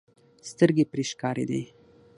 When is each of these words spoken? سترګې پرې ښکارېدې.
سترګې 0.49 0.85
پرې 0.91 1.03
ښکارېدې. 1.09 1.61